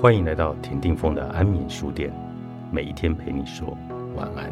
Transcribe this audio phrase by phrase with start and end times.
[0.00, 2.10] 欢迎来到田定峰的安眠书店，
[2.72, 3.76] 每一天陪你说
[4.16, 4.50] 晚安。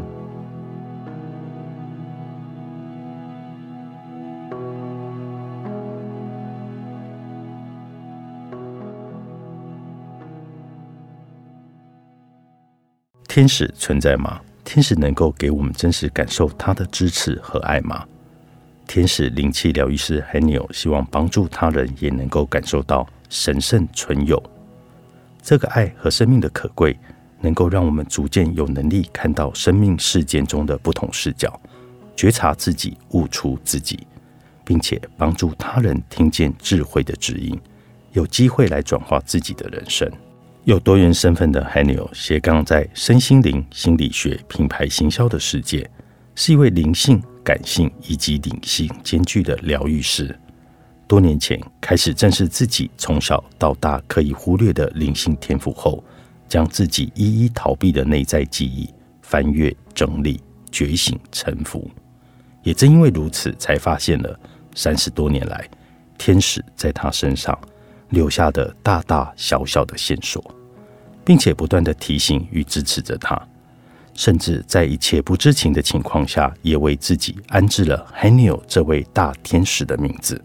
[13.27, 14.39] 天使存在吗？
[14.67, 18.05] 天使能够给我们真实感受他的支持和爱吗？
[18.87, 24.43] 天使灵气疗愈师 Haniel 希望帮助他人，也能够感受到神圣存有。
[25.49, 26.95] 这个爱和生命的可贵，
[27.41, 31.59] 能够让我们逐渐有能力看到生命事件中的不同视角，
[32.15, 34.07] 觉察自己，悟出自己，
[34.63, 37.59] 并且帮助他人听见智慧的指引，
[38.13, 40.07] 有机会来转化自己的人生。
[40.65, 45.91] 有多元身份的 Haniel 斜杠在身心灵、心理学、品牌行销的世界，
[46.35, 47.23] 是一位灵性。
[47.43, 50.39] 感性以及灵性兼具的疗愈师，
[51.09, 56.05] 多年前开始正视自己从小到大可以忽略的灵性天赋后，
[56.47, 58.87] 将自己一一逃避的内在记忆
[59.23, 60.39] 翻阅整理、
[60.71, 61.91] 觉醒、臣服。
[62.63, 64.39] 也正因为如此，才发现了
[64.75, 65.67] 三十多年来
[66.19, 67.59] 天使在他身上
[68.11, 70.45] 留下的大大小小的线索，
[71.25, 73.41] 并且不断的提醒与支持着他。
[74.13, 80.45] 甚至在一切不知情的情况下，也为自己安置了 Haniel 这位大天使的名字。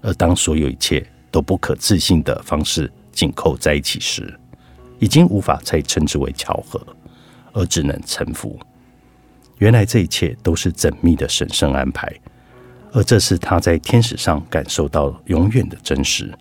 [0.00, 4.32] 而当所有一切都不可置信的方式紧扣在一起时，
[4.98, 6.80] 已经无法再称之为巧合，
[7.52, 8.58] 而只能臣服。
[9.58, 12.12] 原来这一切都是缜密的神圣安排，
[12.92, 16.32] 而这是他在天使上感受到永远的真实。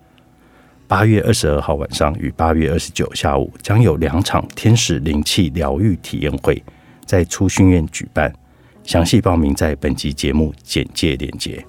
[0.88, 6.64] 八月二十二号晚上与八月二十九下午将有两场天使灵气疗愈体验会，
[7.06, 8.34] 在初训院举办。
[8.84, 11.66] 详细报名在本集节目简介链接。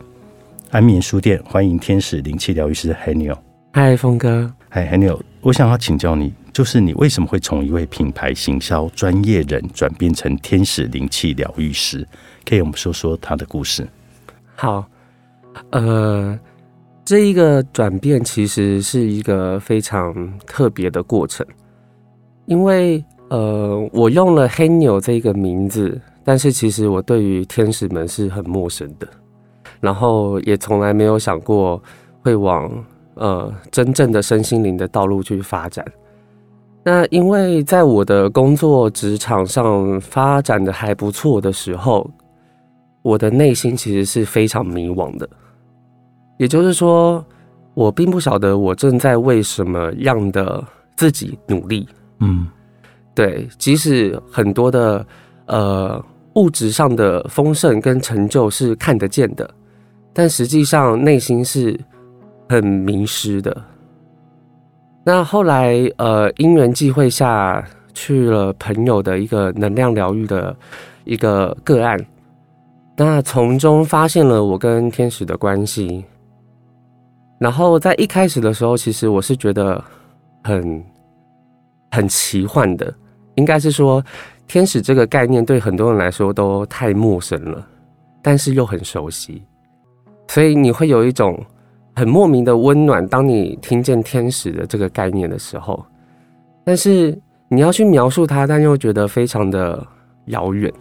[0.71, 3.39] 安眠书店欢迎天使灵气疗愈师 Haniel。
[3.73, 4.53] 嗨，峰哥。
[4.69, 12.07] 嗨，Haniel，我想要请教你，就是你为什么会从一位品牌行销专业人转变成天使灵气疗愈师？
[12.45, 13.89] 可以我们说说他的故事？
[14.57, 14.85] 好，
[15.71, 16.39] 呃。
[17.03, 21.47] 这一个转变其实是一个非常特别的过程，
[22.45, 29.09] 因为呃，我用了黑牛这个名字，但是其实我对于天使们是很陌生的，
[29.81, 31.83] 然后也从来没有想过
[32.23, 32.71] 会往
[33.15, 35.85] 呃真正的身心灵的道路去发展。
[36.85, 42.09] 那因为在我的工作职场上发展的还不错的时候，
[43.03, 45.29] 我的内心其实是非常迷惘的。
[46.39, 47.25] 也就是说，
[47.75, 50.65] 我并不晓得我正在为什么样的
[50.97, 51.87] 自己努力。
[52.21, 52.47] 嗯，
[53.15, 55.05] 对，即使很多的
[55.47, 56.03] 呃
[56.35, 59.51] 物质上的丰盛跟成就是看得见的，
[60.19, 61.79] 但实际上内心是
[62.49, 63.57] 很迷失的。
[65.05, 67.65] 那后来呃因缘际会下
[67.95, 70.57] 去了朋友的一个能量疗愈的
[71.05, 72.05] 一个个案，
[72.97, 76.05] 那从中发现了我跟天使的关系。
[77.39, 79.81] 然后在一开始的时候，其实我是觉得
[80.43, 80.85] 很
[81.93, 82.93] 很奇幻的，
[83.37, 84.05] 应该是说
[84.49, 87.65] 天使这个概念对很多人来说都太陌生了，
[88.21, 89.45] 但是又很熟悉，
[90.29, 91.39] 所以你会有一种
[91.97, 93.05] 很莫名的温暖。
[93.09, 95.85] 当你听见天使的这个概念的时候，
[96.65, 97.19] 但是
[97.49, 99.85] 你要去描述它，但又觉得非常的
[100.27, 100.73] 遥远。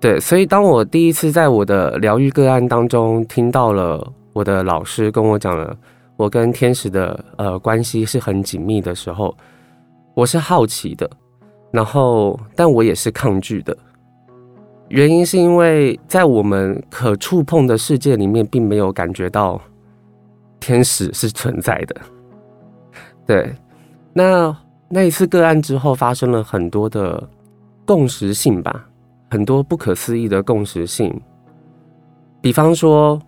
[0.00, 4.12] 对，所以当我第一次在我的疗愈个案当中听到了。
[4.34, 5.76] 我的老师跟我讲了，
[6.16, 9.36] 我跟天使的呃关系是很紧密的时候，
[10.14, 11.10] 我是好奇的，
[11.72, 13.76] 然后但我也是抗拒的。
[14.88, 19.60] 原因是因为在我们可触碰的世界里面，并没有感觉到
[20.58, 21.96] 天使是存在的。
[23.26, 23.54] 对，
[24.12, 24.56] 那
[24.88, 27.28] 那一次个案之后，发生了很多的
[27.84, 28.88] 共识性吧，
[29.30, 31.20] 很多不可思议的共识性，
[32.40, 33.20] 比方说。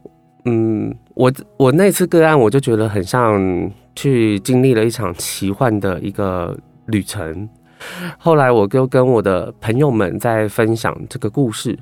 [0.46, 7.46] 嗯，我我那次个案，我就觉得很像去经历了一场奇幻的一个旅程。
[8.18, 11.78] 后来我就跟我的朋友们在分享这个故事，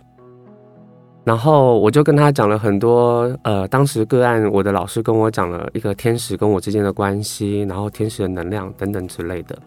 [1.24, 9.58] 然后我就跟他讲了很多，呃，当时个案我的老师跟我讲了一个天使跟我之间的关系，然后天使的能量等等之类的，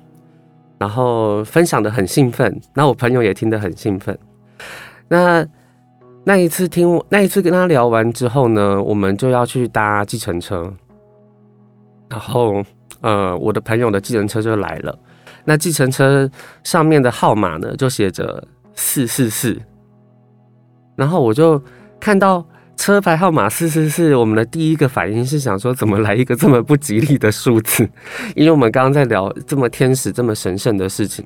[0.77, 4.17] 然后分享的很兴奋，那我朋友也听得很兴奋，
[5.07, 5.45] 那。
[6.23, 10.71] 那一次听那一次跟他聊完之后呢，我们就要去搭计程车，
[12.07, 12.63] 然后
[13.01, 14.99] 呃，我的朋友的计程车就来了。
[15.45, 16.29] 那计程车
[16.63, 19.57] 上面的号码呢，就写着四四四。
[20.95, 21.61] 然后我就
[21.99, 22.45] 看到
[22.75, 27.87] 车牌号码四四四，我们的第一个反应是想说，怎么来一个这么不吉利的数字？
[28.35, 31.25] 因为我们刚刚在聊这么天使、这么神圣的事情，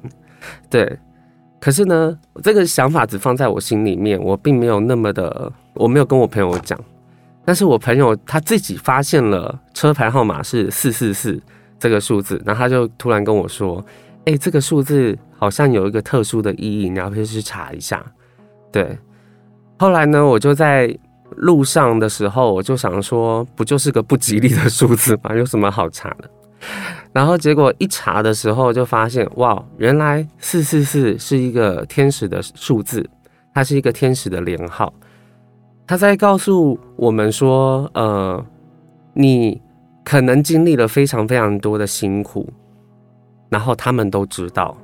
[0.69, 0.97] 对。
[1.59, 6.79] 可是呢，这个想法只放在我心里面，我并没有那么的，我没有跟我朋友讲。
[7.44, 11.41] 但是我朋友他自己发现了车牌号码是四四四
[11.79, 13.83] 这个数字，然后他就突然跟我说
[14.25, 18.04] ：“哎，这个数字好像有一个特殊的意义，你要不要去查一下？”
[18.72, 18.98] 对。
[19.77, 20.98] 后来呢，我就在
[21.31, 25.36] 路上的时候，我就想说，不就是个不吉利的数字吗？
[25.36, 26.30] 有什么好查的？
[27.12, 33.07] 然后结果一查的时候，就发现哇，原来四四四是一个天使的数字，
[33.54, 34.94] 它是一个天使的连号。
[35.86, 38.44] 他在告诉我们说，呃，
[39.13, 39.62] 你
[40.04, 42.50] 可能经历了非常非常多的辛苦，
[43.55, 44.75] 然后他们都知道，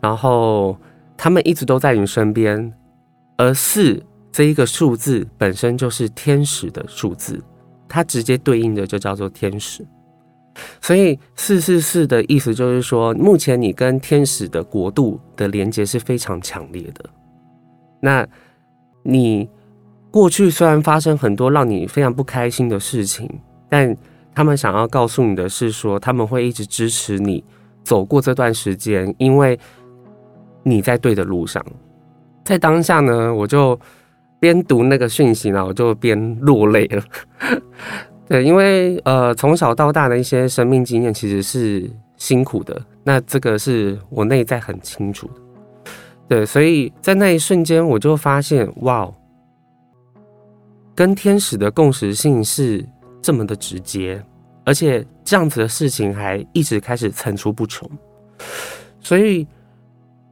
[0.00, 0.78] 然后
[1.16, 2.72] 他们一直都在你身边，
[3.36, 4.00] 而四
[4.30, 7.42] 这一个数字本身就是天使的数字，
[7.88, 9.84] 它直接对应的就叫做天使。
[10.80, 17.04] 所以四四四的意思就是说，目前你跟天使的国度的连接是非常强烈的。
[18.00, 18.24] 那
[19.02, 19.50] 你
[20.08, 23.28] 过去虽然发生很多让你非常不开心的事情，
[23.68, 23.96] 但
[24.32, 27.42] 他们想要告诉你的是说，他们会一直支持你
[27.82, 29.58] 走过这段时间，因为
[30.62, 31.64] 你在对的路上。
[32.44, 33.78] 在当下呢，我就
[34.40, 37.02] 边读那个讯息呢，我就边落泪了。
[38.28, 45.34] 对，因为呃，从小到大的一些生命经验其实是辛苦的，那这个是我内在很清楚的。
[46.28, 49.10] 对，所以在那一瞬间，我就发现，哇，
[50.94, 52.84] 跟天使的共识性是
[53.20, 54.22] 这么的直接，
[54.64, 57.88] 而且这样子的事情还一直开始层出不穷。
[59.00, 59.46] 所以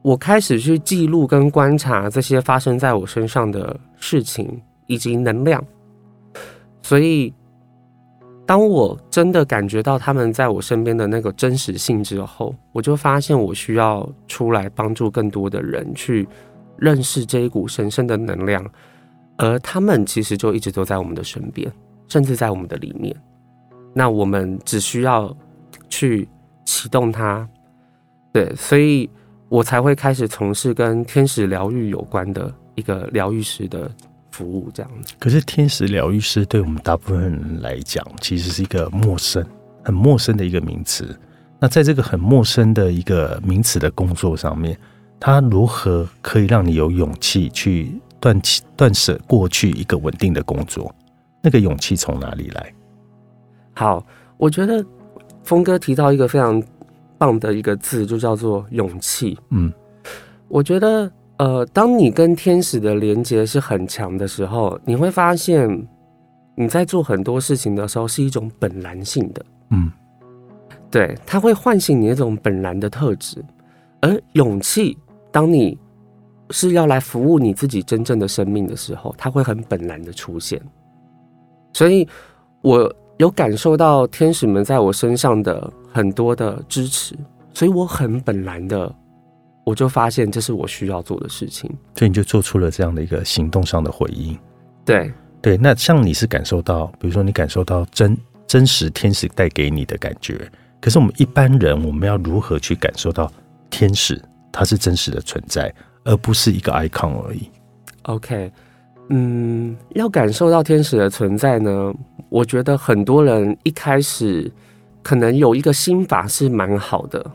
[0.01, 5.63] 我开始去记录跟观察这些发生在我身上的事情以及能量，
[6.81, 7.33] 所以。
[8.43, 16.27] 当我真的感觉到他们在我身边的那个真实性之后，我就发现我需要出来帮助更多的人去
[16.75, 18.65] 认识这一股神圣的能量，
[19.37, 21.71] 而他们其实就一直都在我们的身边，
[22.09, 23.15] 甚至在我们的里面。
[23.93, 25.35] 那我们只需要
[25.89, 26.27] 去
[26.65, 27.47] 启动它，
[28.33, 29.09] 对，所以
[29.49, 33.89] 我才会开始从事跟天使疗愈有关的一个疗愈师的。
[34.33, 39.45] 服务这样子，可是天使疗愈师对我们大部分人来讲，其实是一个陌生、
[39.83, 41.13] 很陌生的一个名词。
[41.59, 44.75] 那在这个很陌生的一个名词的工作上面，
[45.19, 47.91] 他如何可以让你有勇气去
[48.21, 48.41] 断
[48.77, 50.95] 断舍过去一个稳定的工作？
[51.41, 52.73] 那个勇气从哪里来？
[53.73, 54.05] 好，
[54.37, 54.85] 我觉得
[55.43, 56.61] 峰哥提到一个非常
[57.17, 59.37] 棒的一个字，就叫做勇气。
[59.49, 59.71] 嗯，
[60.47, 61.11] 我觉得。
[61.37, 65.87] 呃，当你跟天使的连接是很强的时候，你会发现
[66.53, 69.91] 你在做很多事情的时候是一种本然性的，嗯，
[70.91, 73.43] 对，它会唤醒你那种本然的特质。
[74.01, 74.95] 而勇气，
[75.31, 75.75] 当你
[76.51, 80.61] 是要来服务你自己真正的生命的时候，它会很本然的出现。
[81.73, 82.07] 所以
[82.61, 87.15] 我有感受到天使们在我身上的很多的支持，
[87.53, 88.93] 所以我很本然的。
[89.63, 94.35] 我就发现这是我需要做的事情，所以你就做出了这样的一个行动上的回应。
[94.83, 100.51] 对对，那像你是感受到，比如说你感受到真真实天使带给你的感觉，
[100.81, 103.31] 可是我们一般人，我们要如何去感受到
[103.69, 104.19] 天使
[104.51, 105.71] 它是真实的存在，
[106.05, 107.47] 而不是一个 icon 而已
[108.01, 108.51] ？OK，
[109.09, 111.93] 嗯，要感受到天使的存在呢，
[112.31, 114.49] 我觉得很多人一开始
[115.03, 117.29] 可能有一个心法是蛮好的。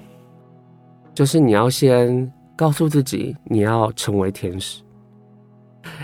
[1.13, 4.83] 就是你要先告诉自己，你要成为天使，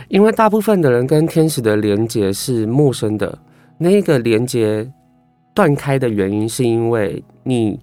[0.09, 3.39] 因为大部分的人跟天使的连接是陌生的。
[3.79, 4.87] 那个连接
[5.55, 7.81] 断开的原因，是因为你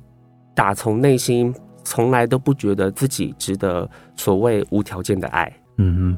[0.54, 5.52] 打从内心从来都不觉得自己值得所谓无条件的爱。
[5.78, 6.18] 嗯嗯，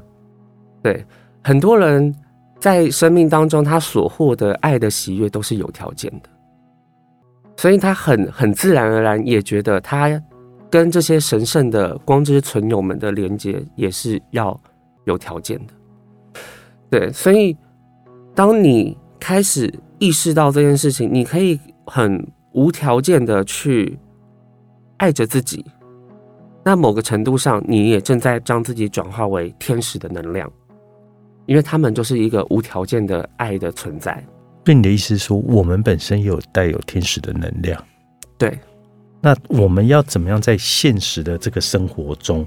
[0.84, 1.06] 对，
[1.44, 2.14] 很多人
[2.62, 6.30] 在生命当中，他所获得爱的喜悦都是有条件的，
[7.58, 10.10] 所以他很很自然而然也觉得他。
[10.72, 14.58] 跟这些神圣的光之存有们的连接也是要
[15.04, 15.74] 有条件的，
[16.90, 17.58] 对，所以
[18.34, 24.00] 当你开始意识到这件事情，你可以很无条件的去
[24.96, 25.66] 爱着自己，
[26.64, 30.50] 那某个程度上，你也正在将自己转化为天使的能量，
[31.46, 34.14] 因为他们就是一个无条件的爱的存在。
[34.66, 37.84] 所以你的意思是说，我们本身也有带有天使的能量，
[38.38, 38.60] 对。
[39.20, 42.46] 那我们要怎么样在现实的这个生活中，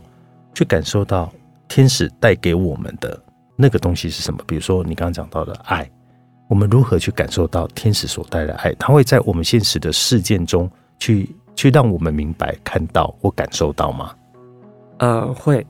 [0.55, 1.33] 去感受到
[1.69, 3.21] 天使带给我们的
[3.57, 4.41] 那个东西是什么？
[4.47, 5.89] 比如说你刚刚讲到的爱，
[6.49, 8.73] 我们如何去感受到天使所带来的爱？
[8.75, 14.13] 它会在我们现实的事件中去去让我们明白、看到或感受到吗？
[14.99, 15.65] 呃，会。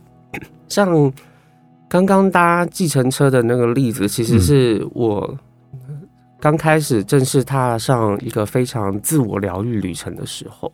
[0.68, 1.12] 像
[1.94, 5.32] 刚刚搭计程车的那个例子，其实是我
[6.40, 10.72] 刚开始正式踏上一个非常自我疗愈旅程的时候，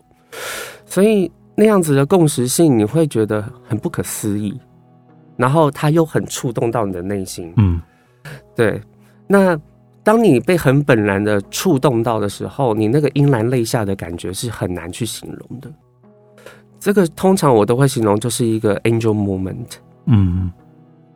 [0.86, 4.58] 所以那样子的共识性，你会觉得很不可思议。
[5.36, 7.78] 然后他又很触动到你的内心，嗯，
[8.56, 8.80] 对。
[9.26, 9.54] 那
[10.02, 15.70] 当你被很本然的触动到的时候，你那个阴然泪下的感觉是很难去形容的。
[16.78, 19.72] 这个通常我都会形容就是一个 angel moment，
[20.06, 20.50] 嗯，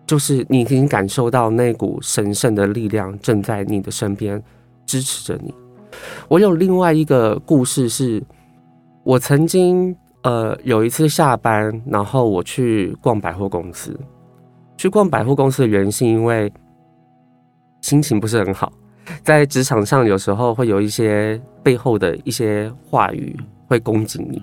[0.07, 4.43] 就是你已经感受到那股神圣的力量正在你的身边
[4.85, 5.55] 支持着你。
[6.29, 8.23] 我有另外一个故事，是
[9.03, 13.99] 我曾经呃有一次下班，然后我去逛百货公司。
[14.77, 16.53] 去逛百货公司的原因是因为
[17.81, 18.73] 心情不是很好，
[19.23, 24.43] 在职场上有时候会有一些背后的一些话语会攻击你，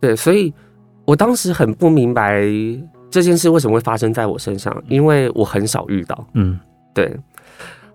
[0.00, 0.54] 对，所以
[1.04, 2.46] 我当时很不明白
[3.14, 6.58] 这件事为什么会发生在我身上，因为我很少遇到，嗯，
[6.92, 7.16] 对。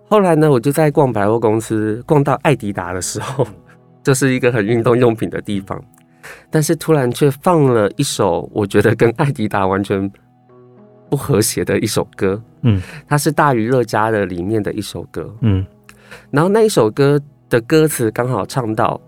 [0.07, 3.45] 后来呢，我就在逛百货公司，逛到艾迪达的时候，
[4.01, 5.77] 这是一个很运动用品的地方，
[6.49, 10.09] 但是突然却放了一首我觉得跟艾迪达完全。
[11.09, 15.65] 不和谐的一首歌，嗯，它是大娱乐家的里面的一首歌，嗯，
[16.29, 19.01] 然后那一首歌的歌词刚好唱到，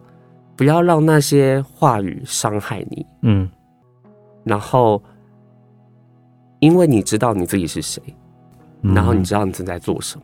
[0.55, 3.47] 不要让那些话语伤害你，嗯，
[4.43, 4.99] 然后
[6.61, 8.01] 因为你知道你自己是谁，
[8.81, 10.23] 然后你知道你正在做什么，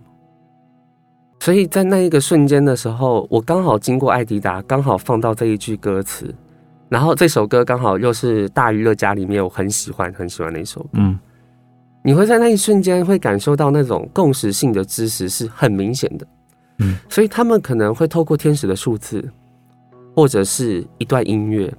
[1.41, 6.33] 所以在那一个瞬间的时候，我刚好经过艾迪达，刚好放到这一句歌词，
[6.87, 11.19] 然后这首歌刚好又是大娱乐家里面我很喜欢很喜欢的一首歌，嗯。
[12.03, 16.25] 你会在那一瞬间会感受到那种共识性的知识是很明显的，
[16.77, 19.29] 嗯，所以他们可能会透过天使的数字，
[20.15, 21.73] 或者是一段音乐，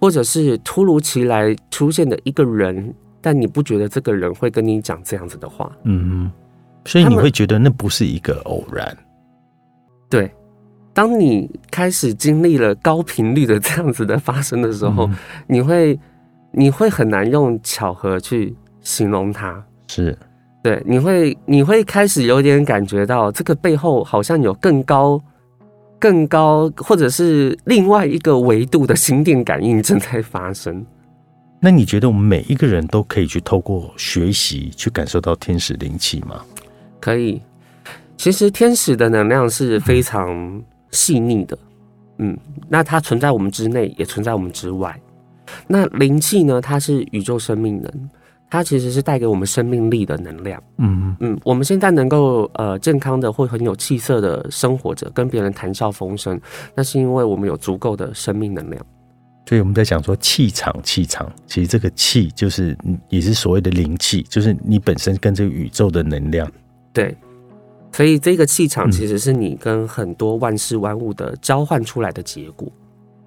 [0.00, 2.92] 或者是突如其来出现的一个人，
[3.22, 6.30] 但你不觉得这个人会跟你讲这样子的话，嗯，
[6.84, 8.94] 所以你会觉得那不是一个偶然，
[10.10, 10.30] 对，
[10.92, 15.08] 当你开始经历了高频率的这样子的发生的时候，
[15.46, 15.98] 你会
[16.50, 18.54] 你会很难用巧合去。
[18.84, 19.64] 形容它。
[19.86, 20.18] 是，
[20.60, 25.22] 对，你会你会开始有点感觉到这个背后好像有更高、
[26.00, 30.84] 更高，或者是另外一个维度的心电感应正在发生。
[31.64, 36.44] 那你觉得我们每一个人都可以去透过学习去感受到天使灵气吗？
[36.98, 37.40] 可以。
[38.16, 41.56] 其实天使的能量是非常细腻的，
[42.18, 42.36] 嗯，
[42.68, 45.00] 那它存在我们之内，也存在我们之外。
[45.68, 46.60] 那灵气呢？
[46.60, 48.10] 它是宇宙生命能。
[48.50, 50.62] 它其实是带给我们生命力的能量。
[50.78, 56.38] 嗯嗯，我们现在能够呃健康的或很有气色的生活着，跟别人谈笑风生，
[56.74, 58.84] 那是因为我们有足够的生命能量。
[59.46, 62.76] 所以我们在讲说气场，气场其实这个气就是
[63.08, 66.50] 也是所谓的灵气，就是你本身跟这个宇宙的能量。
[66.92, 67.16] 对，
[67.92, 72.70] 所以这个气场其实是你跟很多万事万物的交换出来的结果。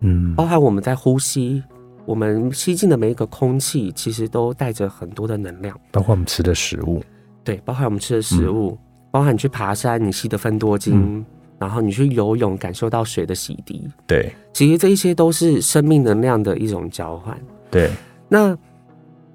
[0.01, 1.63] 嗯，包含我们在呼吸。
[2.07, 7.03] 我们吸进的每一个空气，其实都带着很多的能量，包括我们吃的食物。
[7.43, 8.77] 对，包含我们吃的食物，
[9.09, 11.25] 包含你去爬山，你吸的分多精，
[11.59, 13.81] 然后你去游泳，感受到水的洗涤。
[14.07, 17.37] 对，其实这一些都是生命能量的一种交换。
[17.71, 17.91] 对，
[18.29, 18.57] 那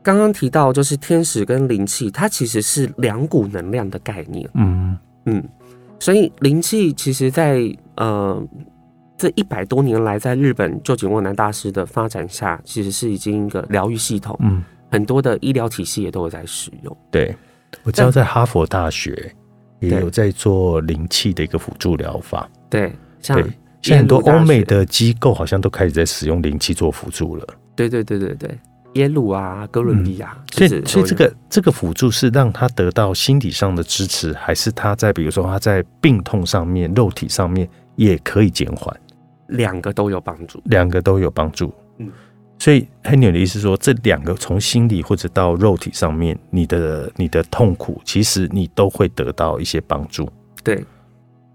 [0.03, 4.49] 刚刚提到就是天使跟灵气，它其实是两股能量的概念。
[4.55, 5.45] 嗯嗯，
[5.99, 7.61] 所以灵气其实，在
[7.97, 8.43] 呃。
[9.21, 14.35] 这一百多年来，在日本旧井沃南大师的发展下，其实是已经一个疗愈系统。
[14.41, 16.97] 嗯，很多的医疗体系也都有在使用。
[17.11, 17.37] 对，
[17.83, 19.31] 我知道在哈佛大学
[19.81, 22.49] 也有在做灵气的一个辅助疗法。
[22.69, 23.37] 对，像
[23.83, 27.47] 现在很多欧美的机构好像都开始在使用灵气做辅助了。
[27.75, 28.59] 对对对对对，
[28.95, 30.37] 耶鲁啊，哥伦比亚。
[30.53, 38.95] 所以，所以这个这个辅助是让他得到心理上的支持，还是他在比如说他在病痛上面、肉体上面也可以减缓？
[39.49, 41.73] 两个都有帮助，两个都有帮助。
[41.99, 42.09] 嗯，
[42.61, 50.29] 所以黑牛的意思说，这两个从心理或者到肉体上面，你的你的痛苦，其实你都会得到一些帮助。
[50.63, 50.85] 对，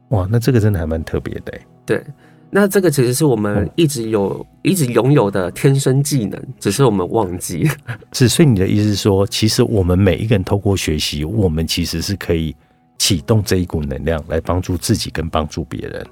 [0.09, 1.53] 哇，那这个真的还蛮特别的。
[1.85, 2.03] 对，
[2.49, 7.69] 那这个其实是我们一直有、一直拥有的天生技能，只是我们忘记。
[8.11, 12.55] 是，所以你的意思是说，其实我们每一个人透过学习，我们其实是可以
[12.97, 16.07] 启动这一股能量，来帮助自己跟帮助别人。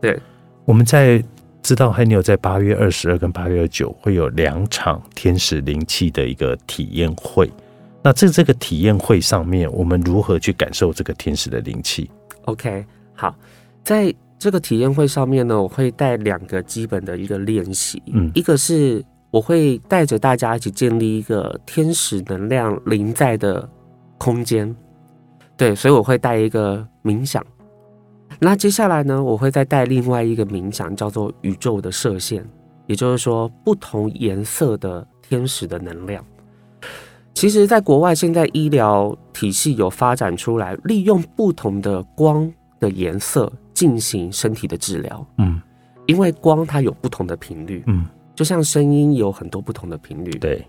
[0.00, 0.16] 对。
[0.64, 1.22] 我们在
[1.66, 7.50] 知道黑牛在八月二十二跟八月二九会有两场天使灵气的一个体验会，
[8.04, 12.08] 那在这个体验会上面，我们如何去感受这个天使的灵气
[12.44, 13.36] ？OK，好，
[13.82, 23.68] 在这个体验会上面呢，我会带两个基本的一个练习，嗯，一个是我会带着大家一起建立一个天使能量临在的
[24.18, 24.72] 空间，
[25.56, 27.44] 对，所以我会带一个冥想。
[28.38, 32.44] 那接下来呢，我会再带另外一个冥想，叫做宇宙的射线，
[32.86, 36.24] 也就是说不同颜色的天使的能量。
[37.32, 42.50] 其实，在国外现在医疗体系有发展出来，利用不同的光
[42.80, 45.26] 的颜色进行身体的治疗。
[45.38, 45.60] 嗯，
[46.06, 47.84] 因为光它有不同的频率。
[47.86, 50.30] 嗯，就像声音有很多不同的频率。
[50.32, 50.66] 对，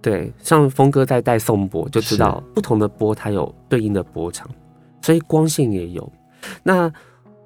[0.00, 4.48] 对，像峰哥在带颂钵，就知道不同的波它有对应的波长，
[5.02, 6.12] 所以光线也有。
[6.62, 6.92] 那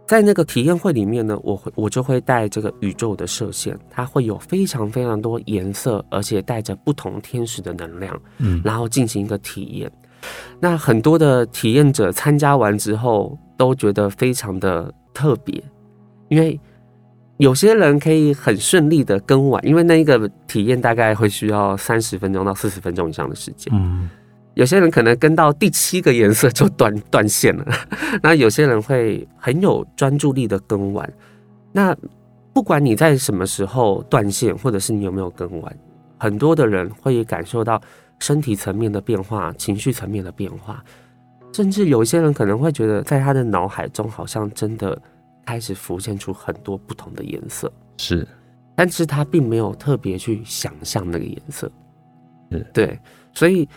[0.07, 9.91] 在那个体验会里面呢，我会我就会带这个宇宙的射线，它会有非常非常多颜色，而且带着不同天使的能量，嗯，然后进行一个体验。
[10.61, 15.61] 那很多的体验者参加完之后都觉得非常的特别，
[16.29, 16.59] 因为
[17.39, 24.09] 有些人可以很顺利的跟完，因为那一个体验大概会需要三十分钟到四十分钟以上的时间，嗯。
[24.57, 27.67] 有些人可能跟到第七个颜色就断断线了，
[28.23, 31.13] 那有些人会很有专注力的跟完。
[31.73, 31.95] 那
[32.55, 35.79] 不管你在什么时候断线，或者是你有没有跟完，
[36.17, 37.79] 很多的人会感受到
[38.19, 40.83] 身体层面的变化、情绪层面的变化，
[41.53, 44.99] 甚至有些人可能会觉得，在他的脑海中好像真的
[45.45, 47.71] 开始浮现出很多不同的颜色。
[47.99, 48.27] 是，
[48.75, 51.71] 但是他并没有特别去想象那个颜色。
[52.51, 52.99] 是，对，
[53.35, 53.69] 所以。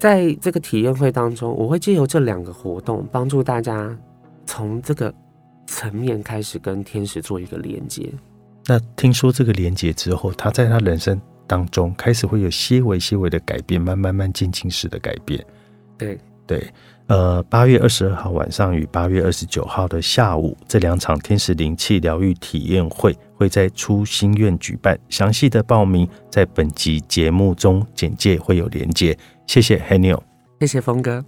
[0.00, 3.94] 在这个体验会当中，我会借由这两个活动，帮助大家
[4.46, 5.14] 从这个
[5.66, 8.10] 层面开始跟天使做一个连接。
[8.64, 15.44] 那听说这个连接之后，他在他人生当中开始会有些微、些微的改变，慢慢慢渐进式的改变。
[15.98, 16.18] 对
[16.50, 16.66] 对，
[17.06, 24.98] 呃，八月二十二号晚上与八月二十九号的下午，这两场天使灵气疗愈体验会会在初心院举办。
[25.08, 29.16] 详细的报名在本集节目中简介会有连接。
[29.46, 30.18] 谢谢 Henry，
[30.58, 31.24] 谢谢峰哥。